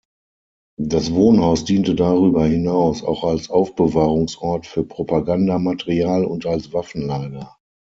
[0.81, 7.55] Das Wohnhaus diente darüber hinaus auch als Aufbewahrungsort für Propagandamaterial und als Waffenlager.